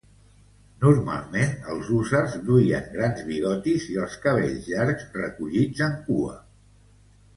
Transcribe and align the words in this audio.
Normalment 0.83 1.67
els 1.73 1.91
hússars 1.97 2.37
duien 2.47 2.89
grans 2.95 3.21
bigotis 3.27 3.87
i 3.97 3.99
els 4.07 4.17
cabells 4.25 4.67
llargs 4.73 5.07
recollits 5.23 5.85
en 5.91 5.95
cua. 6.09 6.35